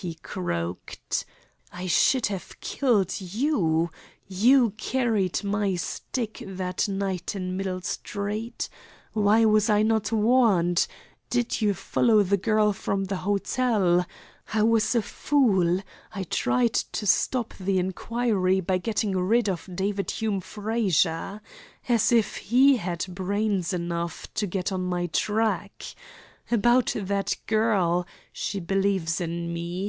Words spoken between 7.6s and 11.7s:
Street. Why was I not warned? Did